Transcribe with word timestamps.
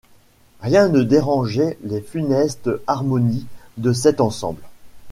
Rien 0.61 0.87
ne 0.89 1.03
dérangeait 1.03 1.77
les 1.83 2.01
funestes 2.01 2.71
harmonies 2.87 3.45
de 3.77 3.93
cet 3.93 4.19
ensemble. 4.19 4.63